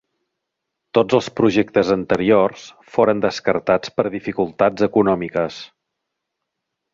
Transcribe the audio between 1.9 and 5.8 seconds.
anteriors foren descartats per dificultats econòmiques.